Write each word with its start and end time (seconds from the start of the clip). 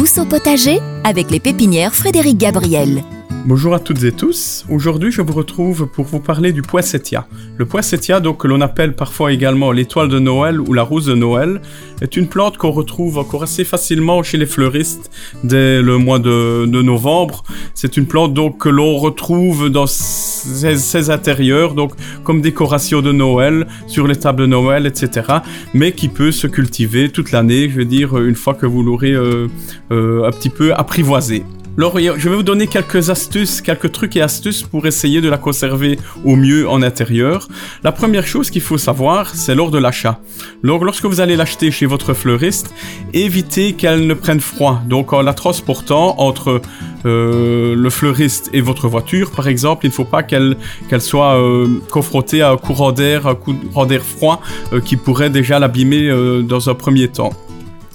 Tous 0.00 0.16
au 0.16 0.24
potager 0.24 0.80
avec 1.04 1.30
les 1.30 1.40
pépinières 1.40 1.94
Frédéric 1.94 2.38
Gabriel. 2.38 3.02
Bonjour 3.46 3.74
à 3.74 3.80
toutes 3.80 4.04
et 4.04 4.12
tous. 4.12 4.66
Aujourd'hui, 4.68 5.10
je 5.10 5.22
vous 5.22 5.32
retrouve 5.32 5.86
pour 5.86 6.04
vous 6.04 6.20
parler 6.20 6.52
du 6.52 6.60
poissettia. 6.60 7.26
Le 7.56 7.64
poissettia, 7.64 8.20
donc 8.20 8.42
que 8.42 8.46
l'on 8.46 8.60
appelle 8.60 8.94
parfois 8.94 9.32
également 9.32 9.72
l'étoile 9.72 10.08
de 10.08 10.18
Noël 10.18 10.60
ou 10.60 10.74
la 10.74 10.82
rose 10.82 11.06
de 11.06 11.14
Noël, 11.14 11.62
est 12.02 12.18
une 12.18 12.28
plante 12.28 12.58
qu'on 12.58 12.70
retrouve 12.70 13.16
encore 13.16 13.42
assez 13.42 13.64
facilement 13.64 14.22
chez 14.22 14.36
les 14.36 14.44
fleuristes 14.44 15.10
dès 15.42 15.80
le 15.80 15.96
mois 15.96 16.18
de, 16.18 16.66
novembre. 16.66 17.42
C'est 17.72 17.96
une 17.96 18.06
plante 18.06 18.34
donc 18.34 18.58
que 18.58 18.68
l'on 18.68 18.98
retrouve 18.98 19.70
dans 19.70 19.86
ses, 19.86 21.08
intérieurs, 21.08 21.74
donc 21.74 21.92
comme 22.24 22.42
décoration 22.42 23.00
de 23.00 23.10
Noël, 23.10 23.66
sur 23.86 24.06
les 24.06 24.16
tables 24.16 24.42
de 24.42 24.46
Noël, 24.46 24.86
etc. 24.86 25.26
Mais 25.72 25.92
qui 25.92 26.08
peut 26.08 26.30
se 26.30 26.46
cultiver 26.46 27.08
toute 27.08 27.32
l'année, 27.32 27.70
je 27.70 27.76
veux 27.76 27.84
dire, 27.86 28.18
une 28.18 28.36
fois 28.36 28.52
que 28.52 28.66
vous 28.66 28.82
l'aurez 28.82 29.12
euh, 29.12 29.48
euh, 29.92 30.28
un 30.28 30.30
petit 30.30 30.50
peu 30.50 30.74
apprivoisé. 30.74 31.42
Alors, 31.80 31.98
je 31.98 32.28
vais 32.28 32.36
vous 32.36 32.42
donner 32.42 32.66
quelques 32.66 33.08
astuces, 33.08 33.62
quelques 33.62 33.90
trucs 33.90 34.14
et 34.14 34.20
astuces 34.20 34.62
pour 34.62 34.86
essayer 34.86 35.22
de 35.22 35.30
la 35.30 35.38
conserver 35.38 35.98
au 36.26 36.36
mieux 36.36 36.68
en 36.68 36.82
intérieur. 36.82 37.48
La 37.82 37.90
première 37.90 38.26
chose 38.26 38.50
qu'il 38.50 38.60
faut 38.60 38.76
savoir, 38.76 39.34
c'est 39.34 39.54
lors 39.54 39.70
de 39.70 39.78
l'achat. 39.78 40.20
Lorsque 40.62 41.06
vous 41.06 41.22
allez 41.22 41.36
l'acheter 41.36 41.70
chez 41.70 41.86
votre 41.86 42.12
fleuriste, 42.12 42.70
évitez 43.14 43.72
qu'elle 43.72 44.06
ne 44.06 44.12
prenne 44.12 44.40
froid. 44.40 44.82
Donc, 44.90 45.14
en 45.14 45.22
la 45.22 45.32
transportant 45.32 46.16
entre 46.20 46.60
euh, 47.06 47.74
le 47.74 47.88
fleuriste 47.88 48.50
et 48.52 48.60
votre 48.60 48.86
voiture, 48.86 49.30
par 49.30 49.48
exemple, 49.48 49.86
il 49.86 49.88
ne 49.88 49.94
faut 49.94 50.04
pas 50.04 50.22
qu'elle 50.22 50.56
soit 50.98 51.38
euh, 51.38 51.66
confrontée 51.90 52.42
à 52.42 52.50
un 52.50 52.58
courant 52.58 52.92
d'air, 52.92 53.26
un 53.26 53.34
courant 53.34 53.86
d'air 53.86 54.02
froid 54.02 54.42
euh, 54.74 54.82
qui 54.82 54.96
pourrait 54.96 55.30
déjà 55.30 55.58
l'abîmer 55.58 56.10
dans 56.42 56.68
un 56.68 56.74
premier 56.74 57.08
temps. 57.08 57.32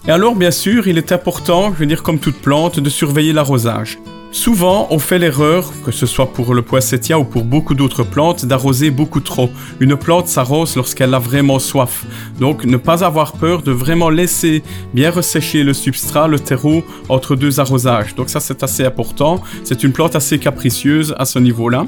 Et 0.08 0.12
alors, 0.12 0.36
bien 0.36 0.52
sûr, 0.52 0.88
il 0.88 1.00
est 1.00 1.12
important, 1.12 1.74
je 1.74 1.80
veux 1.80 1.88
dire 1.88 2.04
comme 2.04 2.20
toute 2.20 2.36
plante, 2.36 2.80
de 2.80 2.90
surveiller 2.92 3.34
l'arrosage. 3.34 3.98
Souvent, 4.32 4.86
on 4.92 5.00
fait 5.00 5.18
l'erreur, 5.18 5.72
que 5.84 5.92
ce 5.92 6.06
soit 6.06 6.32
pour 6.32 6.54
le 6.54 6.62
poissettia 6.62 7.18
ou 7.18 7.24
pour 7.24 7.44
beaucoup 7.44 7.74
d'autres 7.74 8.04
plantes, 8.04 8.46
d'arroser 8.46 8.92
beaucoup 8.92 9.20
trop. 9.20 9.50
Une 9.80 9.96
plante 9.96 10.28
s'arrose 10.28 10.76
lorsqu'elle 10.76 11.12
a 11.16 11.20
vraiment 11.20 11.58
soif. 11.58 12.06
Donc, 12.40 12.66
ne 12.66 12.78
pas 12.78 13.04
avoir 13.04 13.34
peur 13.34 13.64
de 13.64 13.72
vraiment 13.72 14.10
laisser 14.10 14.62
bien 14.94 15.10
ressécher 15.10 15.64
le 15.64 15.74
substrat, 15.74 16.28
le 16.28 16.38
terreau, 16.38 16.84
entre 17.10 17.36
deux 17.36 17.60
arrosages. 17.60 18.14
Donc 18.14 18.30
ça, 18.30 18.40
c'est 18.40 18.62
assez 18.62 18.86
important. 18.86 19.42
C'est 19.64 19.84
une 19.84 19.92
plante 19.92 20.16
assez 20.16 20.38
capricieuse 20.38 21.16
à 21.18 21.26
ce 21.26 21.40
niveau-là. 21.40 21.88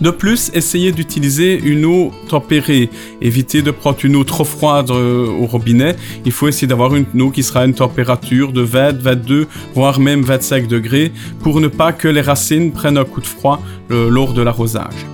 De 0.00 0.10
plus, 0.10 0.50
essayez 0.54 0.92
d'utiliser 0.92 1.60
une 1.62 1.84
eau 1.84 2.12
tempérée. 2.28 2.88
Évitez 3.20 3.60
de 3.60 3.70
prendre 3.70 3.98
une 4.02 4.16
eau 4.16 4.24
trop 4.24 4.44
froide 4.44 4.90
euh, 4.90 5.26
au 5.26 5.44
robinet. 5.44 5.94
Il 6.24 6.32
faut 6.32 6.48
essayer 6.48 6.66
d'avoir 6.66 6.94
une 6.96 7.06
eau 7.20 7.30
qui 7.30 7.42
sera 7.42 7.60
à 7.60 7.66
une 7.66 7.74
température 7.74 8.52
de 8.52 8.62
20, 8.62 9.02
22, 9.02 9.46
voire 9.74 10.00
même 10.00 10.22
25 10.22 10.66
degrés 10.66 11.12
pour 11.42 11.60
ne 11.60 11.68
pas 11.68 11.92
que 11.92 12.08
les 12.08 12.22
racines 12.22 12.72
prennent 12.72 12.96
un 12.96 13.04
coup 13.04 13.20
de 13.20 13.26
froid 13.26 13.60
euh, 13.90 14.08
lors 14.08 14.32
de 14.32 14.40
l'arrosage. 14.40 15.06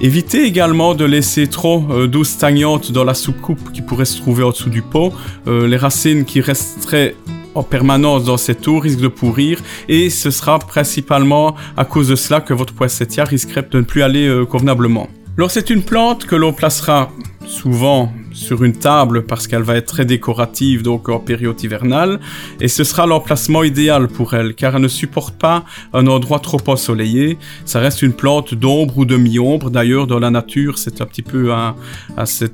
Évitez 0.00 0.42
également 0.42 0.96
de 0.96 1.04
laisser 1.04 1.46
trop 1.46 1.84
euh, 1.90 2.08
d'eau 2.08 2.24
stagnante 2.24 2.90
dans 2.90 3.04
la 3.04 3.14
soucoupe 3.14 3.72
qui 3.72 3.82
pourrait 3.82 4.04
se 4.04 4.20
trouver 4.20 4.42
en 4.42 4.50
dessous 4.50 4.70
du 4.70 4.82
pot. 4.82 5.12
les 5.46 5.76
racines 5.76 6.24
qui 6.24 6.40
resteraient 6.40 7.14
en 7.54 7.62
permanence 7.62 8.24
dans 8.24 8.36
cette 8.36 8.66
eau 8.68 8.78
risque 8.78 9.00
de 9.00 9.08
pourrir 9.08 9.60
et 9.88 10.10
ce 10.10 10.30
sera 10.30 10.58
principalement 10.58 11.54
à 11.76 11.84
cause 11.84 12.08
de 12.08 12.16
cela 12.16 12.40
que 12.40 12.54
votre 12.54 12.74
poissettia 12.74 13.24
risquerait 13.24 13.66
de 13.70 13.78
ne 13.78 13.84
plus 13.84 14.02
aller 14.02 14.26
euh, 14.26 14.44
convenablement. 14.44 15.08
Alors 15.36 15.50
c'est 15.50 15.70
une 15.70 15.82
plante 15.82 16.26
que 16.26 16.36
l'on 16.36 16.52
placera 16.52 17.10
souvent 17.46 18.12
sur 18.32 18.64
une 18.64 18.72
table 18.72 19.24
parce 19.24 19.46
qu'elle 19.46 19.62
va 19.62 19.76
être 19.76 19.86
très 19.86 20.04
décorative 20.04 20.82
donc 20.82 21.08
en 21.08 21.18
période 21.18 21.60
hivernale 21.62 22.20
et 22.60 22.68
ce 22.68 22.84
sera 22.84 23.06
l'emplacement 23.06 23.62
idéal 23.64 24.08
pour 24.08 24.34
elle 24.34 24.54
car 24.54 24.76
elle 24.76 24.82
ne 24.82 24.88
supporte 24.88 25.36
pas 25.36 25.64
un 25.92 26.06
endroit 26.06 26.38
trop 26.38 26.60
ensoleillé. 26.66 27.38
Ça 27.64 27.80
reste 27.80 28.02
une 28.02 28.12
plante 28.12 28.54
d'ombre 28.54 28.98
ou 28.98 29.04
demi-ombre 29.04 29.70
d'ailleurs 29.70 30.06
dans 30.06 30.20
la 30.20 30.30
nature 30.30 30.78
c'est 30.78 31.00
un 31.00 31.06
petit 31.06 31.22
peu 31.22 31.52
à, 31.52 31.74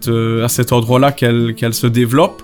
euh, 0.09 0.45
à 0.45 0.49
cet 0.49 0.73
endroit 0.73 0.99
là 0.99 1.13
qu'elle 1.13 1.75
se 1.75 1.87
développe 1.87 2.43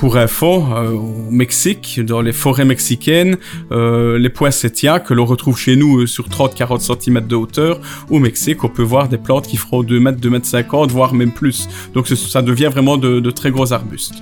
pour 0.00 0.16
info, 0.16 0.64
euh, 0.72 0.92
au 0.92 1.30
Mexique, 1.30 2.00
dans 2.02 2.22
les 2.22 2.32
forêts 2.32 2.64
mexicaines, 2.64 3.36
euh, 3.70 4.18
les 4.18 4.30
poinsettias 4.30 4.98
que 4.98 5.12
l'on 5.12 5.26
retrouve 5.26 5.58
chez 5.58 5.76
nous 5.76 6.00
euh, 6.00 6.06
sur 6.06 6.28
30-40 6.28 6.80
cm 6.80 7.26
de 7.26 7.36
hauteur, 7.36 7.80
au 8.08 8.18
Mexique, 8.18 8.64
on 8.64 8.70
peut 8.70 8.82
voir 8.82 9.10
des 9.10 9.18
plantes 9.18 9.46
qui 9.46 9.58
feront 9.58 9.82
2 9.82 10.00
mètres, 10.00 10.18
2 10.18 10.30
mètres 10.30 10.46
50, 10.46 10.90
voire 10.90 11.12
même 11.12 11.32
plus. 11.32 11.68
Donc 11.92 12.08
ça 12.08 12.40
devient 12.40 12.70
vraiment 12.72 12.96
de, 12.96 13.20
de 13.20 13.30
très 13.30 13.50
gros 13.50 13.74
arbustes. 13.74 14.14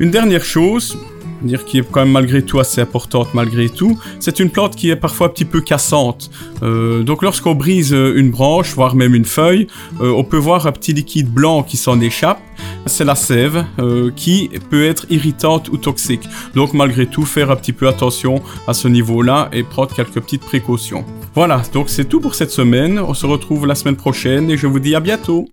Une 0.00 0.10
dernière 0.10 0.44
chose, 0.44 0.98
dire 1.42 1.64
qui 1.64 1.78
est 1.78 1.90
quand 1.90 2.00
même 2.00 2.12
malgré 2.12 2.42
tout 2.42 2.58
assez 2.58 2.80
importante 2.80 3.28
malgré 3.34 3.68
tout. 3.68 3.98
C'est 4.20 4.40
une 4.40 4.50
plante 4.50 4.76
qui 4.76 4.90
est 4.90 4.96
parfois 4.96 5.26
un 5.28 5.30
petit 5.30 5.44
peu 5.44 5.60
cassante. 5.60 6.30
Euh, 6.62 7.02
donc 7.02 7.22
lorsqu'on 7.22 7.54
brise 7.54 7.92
une 7.92 8.30
branche, 8.30 8.74
voire 8.74 8.94
même 8.94 9.14
une 9.14 9.24
feuille, 9.24 9.66
euh, 10.00 10.10
on 10.10 10.24
peut 10.24 10.36
voir 10.36 10.66
un 10.66 10.72
petit 10.72 10.92
liquide 10.92 11.28
blanc 11.28 11.62
qui 11.62 11.76
s'en 11.76 12.00
échappe. 12.00 12.40
C'est 12.86 13.04
la 13.04 13.14
sève 13.14 13.64
euh, 13.78 14.10
qui 14.14 14.50
peut 14.70 14.84
être 14.84 15.06
irritante 15.10 15.68
ou 15.68 15.76
toxique. 15.76 16.28
Donc 16.54 16.72
malgré 16.72 17.06
tout, 17.06 17.24
faire 17.24 17.50
un 17.50 17.56
petit 17.56 17.72
peu 17.72 17.86
attention 17.86 18.42
à 18.66 18.74
ce 18.74 18.88
niveau-là 18.88 19.48
et 19.52 19.62
prendre 19.62 19.94
quelques 19.94 20.20
petites 20.20 20.42
précautions. 20.42 21.04
Voilà, 21.34 21.62
donc 21.72 21.88
c'est 21.88 22.06
tout 22.06 22.20
pour 22.20 22.34
cette 22.34 22.50
semaine. 22.50 22.98
On 22.98 23.14
se 23.14 23.26
retrouve 23.26 23.66
la 23.66 23.74
semaine 23.74 23.96
prochaine 23.96 24.50
et 24.50 24.56
je 24.56 24.66
vous 24.66 24.80
dis 24.80 24.94
à 24.94 25.00
bientôt. 25.00 25.46